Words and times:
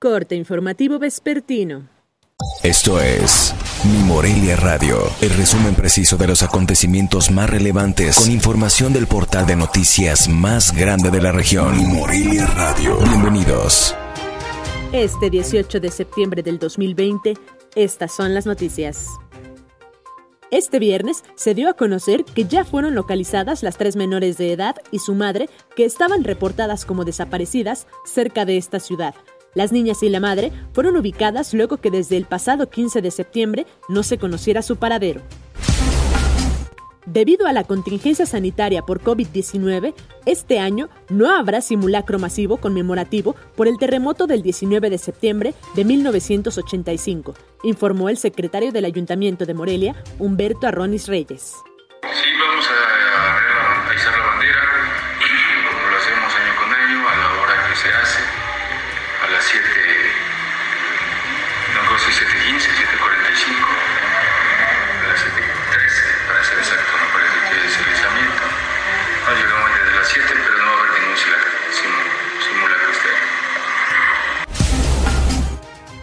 Corte 0.00 0.36
informativo 0.36 1.00
vespertino. 1.00 1.88
Esto 2.62 3.00
es 3.00 3.52
Mi 3.84 3.98
Morelia 4.04 4.54
Radio, 4.54 4.96
el 5.20 5.30
resumen 5.30 5.74
preciso 5.74 6.16
de 6.16 6.28
los 6.28 6.44
acontecimientos 6.44 7.32
más 7.32 7.50
relevantes 7.50 8.16
con 8.16 8.30
información 8.30 8.92
del 8.92 9.08
portal 9.08 9.44
de 9.48 9.56
noticias 9.56 10.28
más 10.28 10.72
grande 10.72 11.10
de 11.10 11.20
la 11.20 11.32
región. 11.32 11.76
Mi 11.76 11.82
Morelia 11.82 12.46
Radio. 12.46 12.96
Bienvenidos. 12.98 13.96
Este 14.92 15.30
18 15.30 15.80
de 15.80 15.90
septiembre 15.90 16.44
del 16.44 16.60
2020, 16.60 17.34
estas 17.74 18.14
son 18.14 18.34
las 18.34 18.46
noticias. 18.46 19.08
Este 20.52 20.78
viernes 20.78 21.24
se 21.34 21.54
dio 21.54 21.68
a 21.68 21.74
conocer 21.74 22.24
que 22.24 22.44
ya 22.44 22.64
fueron 22.64 22.94
localizadas 22.94 23.64
las 23.64 23.76
tres 23.76 23.96
menores 23.96 24.38
de 24.38 24.52
edad 24.52 24.76
y 24.92 25.00
su 25.00 25.16
madre 25.16 25.50
que 25.74 25.84
estaban 25.84 26.22
reportadas 26.22 26.84
como 26.84 27.04
desaparecidas 27.04 27.88
cerca 28.04 28.44
de 28.44 28.58
esta 28.58 28.78
ciudad. 28.78 29.16
Las 29.54 29.72
niñas 29.72 30.02
y 30.02 30.08
la 30.08 30.20
madre 30.20 30.52
fueron 30.72 30.96
ubicadas 30.96 31.54
luego 31.54 31.78
que 31.78 31.90
desde 31.90 32.16
el 32.16 32.26
pasado 32.26 32.68
15 32.68 33.02
de 33.02 33.10
septiembre 33.10 33.66
no 33.88 34.02
se 34.02 34.18
conociera 34.18 34.62
su 34.62 34.76
paradero. 34.76 35.22
Debido 37.10 37.46
a 37.46 37.54
la 37.54 37.64
contingencia 37.64 38.26
sanitaria 38.26 38.82
por 38.82 39.00
COVID-19, 39.00 39.94
este 40.26 40.58
año 40.58 40.90
no 41.08 41.34
habrá 41.34 41.62
simulacro 41.62 42.18
masivo 42.18 42.58
conmemorativo 42.58 43.34
por 43.56 43.66
el 43.66 43.78
terremoto 43.78 44.26
del 44.26 44.42
19 44.42 44.90
de 44.90 44.98
septiembre 44.98 45.54
de 45.74 45.86
1985, 45.86 47.34
informó 47.62 48.10
el 48.10 48.18
secretario 48.18 48.72
del 48.72 48.84
Ayuntamiento 48.84 49.46
de 49.46 49.54
Morelia, 49.54 49.96
Humberto 50.18 50.66
Arronis 50.66 51.08
Reyes. 51.08 51.54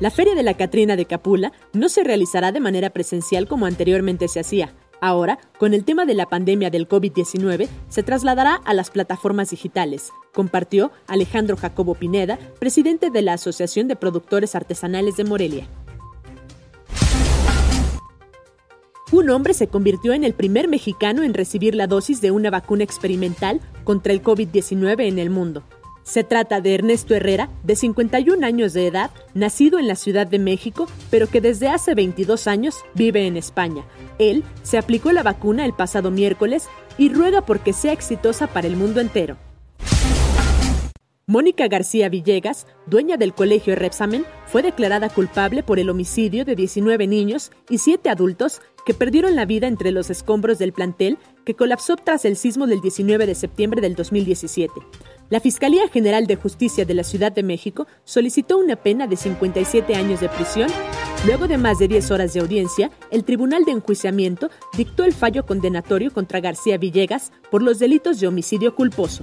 La 0.00 0.10
Feria 0.12 0.36
de 0.36 0.44
la 0.44 0.54
Catrina 0.54 0.94
de 0.94 1.06
Capula 1.06 1.52
no 1.72 1.88
se 1.88 2.04
realizará 2.04 2.52
de 2.52 2.60
manera 2.60 2.90
presencial 2.90 3.48
como 3.48 3.66
anteriormente 3.66 4.28
se 4.28 4.38
hacía. 4.38 4.72
Ahora, 5.00 5.40
con 5.58 5.74
el 5.74 5.84
tema 5.84 6.06
de 6.06 6.14
la 6.14 6.26
pandemia 6.26 6.70
del 6.70 6.88
COVID-19, 6.88 7.68
se 7.88 8.02
trasladará 8.04 8.54
a 8.54 8.74
las 8.74 8.90
plataformas 8.90 9.50
digitales, 9.50 10.12
compartió 10.32 10.92
Alejandro 11.08 11.56
Jacobo 11.56 11.94
Pineda, 11.96 12.38
presidente 12.60 13.10
de 13.10 13.22
la 13.22 13.32
Asociación 13.32 13.88
de 13.88 13.96
Productores 13.96 14.54
Artesanales 14.54 15.16
de 15.16 15.24
Morelia. 15.24 15.68
Un 19.10 19.30
hombre 19.30 19.54
se 19.54 19.68
convirtió 19.68 20.12
en 20.12 20.22
el 20.22 20.34
primer 20.34 20.68
mexicano 20.68 21.24
en 21.24 21.34
recibir 21.34 21.74
la 21.74 21.86
dosis 21.86 22.20
de 22.20 22.30
una 22.30 22.50
vacuna 22.50 22.84
experimental 22.84 23.60
contra 23.82 24.12
el 24.12 24.22
COVID-19 24.22 25.08
en 25.08 25.18
el 25.18 25.30
mundo. 25.30 25.64
Se 26.08 26.24
trata 26.24 26.62
de 26.62 26.74
Ernesto 26.74 27.14
Herrera, 27.14 27.50
de 27.64 27.76
51 27.76 28.46
años 28.46 28.72
de 28.72 28.86
edad, 28.86 29.10
nacido 29.34 29.78
en 29.78 29.86
la 29.86 29.94
Ciudad 29.94 30.26
de 30.26 30.38
México, 30.38 30.88
pero 31.10 31.26
que 31.26 31.42
desde 31.42 31.68
hace 31.68 31.94
22 31.94 32.46
años 32.46 32.76
vive 32.94 33.26
en 33.26 33.36
España. 33.36 33.84
Él 34.18 34.42
se 34.62 34.78
aplicó 34.78 35.12
la 35.12 35.22
vacuna 35.22 35.66
el 35.66 35.74
pasado 35.74 36.10
miércoles 36.10 36.66
y 36.96 37.10
ruega 37.10 37.42
porque 37.42 37.74
sea 37.74 37.92
exitosa 37.92 38.46
para 38.46 38.66
el 38.66 38.74
mundo 38.74 39.02
entero. 39.02 39.36
Mónica 41.26 41.68
García 41.68 42.08
Villegas, 42.08 42.66
dueña 42.86 43.18
del 43.18 43.34
colegio 43.34 43.76
Repsamen, 43.76 44.24
fue 44.46 44.62
declarada 44.62 45.10
culpable 45.10 45.62
por 45.62 45.78
el 45.78 45.90
homicidio 45.90 46.46
de 46.46 46.56
19 46.56 47.06
niños 47.06 47.52
y 47.68 47.76
7 47.76 48.08
adultos 48.08 48.62
que 48.86 48.94
perdieron 48.94 49.36
la 49.36 49.44
vida 49.44 49.66
entre 49.66 49.92
los 49.92 50.08
escombros 50.08 50.56
del 50.56 50.72
plantel 50.72 51.18
que 51.44 51.52
colapsó 51.52 51.96
tras 51.96 52.24
el 52.24 52.36
sismo 52.36 52.66
del 52.66 52.80
19 52.80 53.26
de 53.26 53.34
septiembre 53.34 53.82
del 53.82 53.94
2017. 53.94 54.72
La 55.30 55.40
Fiscalía 55.40 55.86
General 55.88 56.26
de 56.26 56.36
Justicia 56.36 56.86
de 56.86 56.94
la 56.94 57.04
Ciudad 57.04 57.30
de 57.30 57.42
México 57.42 57.86
solicitó 58.04 58.56
una 58.56 58.76
pena 58.76 59.06
de 59.06 59.16
57 59.16 59.94
años 59.94 60.20
de 60.20 60.30
prisión. 60.30 60.70
Luego 61.26 61.46
de 61.46 61.58
más 61.58 61.78
de 61.78 61.86
10 61.86 62.10
horas 62.12 62.32
de 62.32 62.40
audiencia, 62.40 62.90
el 63.10 63.24
Tribunal 63.24 63.64
de 63.64 63.72
Enjuiciamiento 63.72 64.48
dictó 64.74 65.04
el 65.04 65.12
fallo 65.12 65.44
condenatorio 65.44 66.12
contra 66.14 66.40
García 66.40 66.78
Villegas 66.78 67.30
por 67.50 67.62
los 67.62 67.78
delitos 67.78 68.20
de 68.20 68.26
homicidio 68.26 68.74
culposo. 68.74 69.22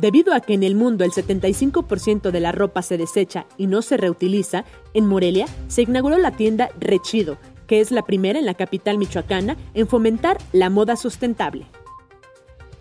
Debido 0.00 0.32
a 0.32 0.40
que 0.40 0.54
en 0.54 0.62
el 0.62 0.76
mundo 0.76 1.04
el 1.04 1.10
75% 1.10 2.30
de 2.30 2.40
la 2.40 2.52
ropa 2.52 2.80
se 2.80 2.96
desecha 2.96 3.44
y 3.58 3.66
no 3.66 3.82
se 3.82 3.98
reutiliza, 3.98 4.64
en 4.94 5.06
Morelia 5.06 5.46
se 5.68 5.82
inauguró 5.82 6.16
la 6.16 6.30
tienda 6.30 6.70
Rechido, 6.80 7.36
que 7.66 7.80
es 7.80 7.90
la 7.90 8.02
primera 8.02 8.38
en 8.38 8.46
la 8.46 8.54
capital 8.54 8.96
michoacana 8.96 9.58
en 9.74 9.88
fomentar 9.88 10.38
la 10.52 10.70
moda 10.70 10.96
sustentable. 10.96 11.66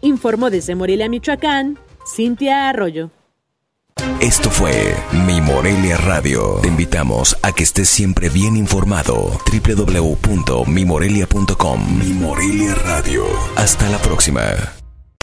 Informó 0.03 0.49
desde 0.49 0.75
Morelia, 0.75 1.09
Michoacán, 1.09 1.77
Cintia 2.05 2.69
Arroyo. 2.69 3.09
Esto 4.19 4.49
fue 4.49 4.95
Mi 5.25 5.39
Morelia 5.39 5.95
Radio. 5.97 6.59
Te 6.61 6.67
invitamos 6.67 7.37
a 7.41 7.53
que 7.53 7.63
estés 7.63 7.87
siempre 7.89 8.27
bien 8.29 8.57
informado. 8.57 9.39
www.mimorelia.com 9.51 11.99
Mi 11.99 12.13
Morelia 12.13 12.75
Radio. 12.75 13.23
Hasta 13.55 13.89
la 13.89 13.97
próxima. 13.97 14.82